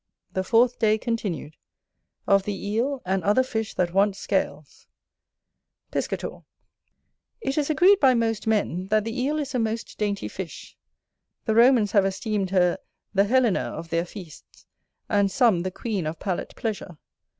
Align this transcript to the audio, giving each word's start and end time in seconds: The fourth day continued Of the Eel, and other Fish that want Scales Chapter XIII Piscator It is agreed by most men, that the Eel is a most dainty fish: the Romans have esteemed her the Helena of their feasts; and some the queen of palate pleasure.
The 0.33 0.43
fourth 0.43 0.79
day 0.79 0.97
continued 0.97 1.57
Of 2.25 2.41
the 2.41 2.67
Eel, 2.69 3.03
and 3.05 3.23
other 3.23 3.43
Fish 3.43 3.75
that 3.75 3.93
want 3.93 4.15
Scales 4.15 4.87
Chapter 5.93 5.99
XIII 5.99 5.99
Piscator 5.99 6.37
It 7.41 7.55
is 7.55 7.69
agreed 7.69 7.99
by 7.99 8.15
most 8.15 8.47
men, 8.47 8.87
that 8.87 9.03
the 9.05 9.21
Eel 9.21 9.37
is 9.37 9.53
a 9.53 9.59
most 9.59 9.99
dainty 9.99 10.27
fish: 10.27 10.75
the 11.45 11.53
Romans 11.53 11.91
have 11.91 12.03
esteemed 12.07 12.49
her 12.49 12.79
the 13.13 13.25
Helena 13.25 13.59
of 13.59 13.89
their 13.89 14.05
feasts; 14.07 14.65
and 15.07 15.29
some 15.29 15.59
the 15.59 15.69
queen 15.69 16.07
of 16.07 16.17
palate 16.17 16.55
pleasure. 16.55 16.97